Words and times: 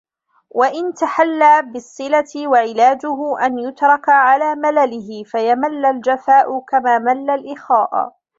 وَإِنْ 0.49 0.93
تَحَلَّى 0.93 1.61
بِالصِّلَةِ 1.73 2.47
وَعِلَاجُهُ 2.47 3.45
أَنْ 3.45 3.59
يُتْرَكَ 3.59 4.09
عَلَى 4.09 4.55
مَلَلِهِ 4.55 5.23
فَيَمَلَّ 5.23 5.85
الْجَفَاءَ 5.85 6.59
كَمَا 6.59 6.99
مَلَّ 6.99 7.29
الْإِخَاءَ 7.29 8.13